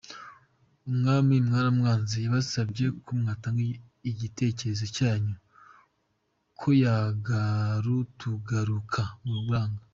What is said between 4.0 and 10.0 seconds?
igitekerezo cyanyu koyagarutugaruka muranga